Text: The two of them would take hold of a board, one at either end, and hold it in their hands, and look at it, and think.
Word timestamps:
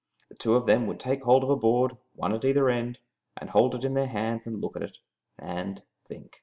The 0.29 0.35
two 0.35 0.55
of 0.55 0.65
them 0.65 0.87
would 0.87 0.99
take 0.99 1.21
hold 1.21 1.43
of 1.43 1.51
a 1.51 1.55
board, 1.55 1.95
one 2.15 2.33
at 2.33 2.43
either 2.43 2.71
end, 2.71 2.97
and 3.37 3.51
hold 3.51 3.75
it 3.75 3.83
in 3.83 3.93
their 3.93 4.07
hands, 4.07 4.47
and 4.47 4.59
look 4.59 4.75
at 4.75 4.81
it, 4.81 4.97
and 5.37 5.83
think. 6.05 6.39